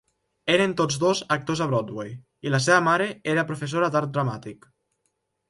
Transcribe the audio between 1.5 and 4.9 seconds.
a Broadway, i la seva mare era professora d'art dramàtic.